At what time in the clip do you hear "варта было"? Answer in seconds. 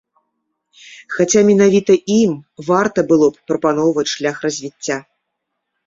2.73-3.27